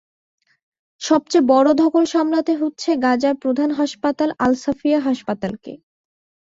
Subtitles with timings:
[1.01, 5.73] সবচেয়ে বড় ধকল সামলাতে হচ্ছে গাজার প্রধান হাসপাতাল আল সাফিয়া হাসপাতালকে।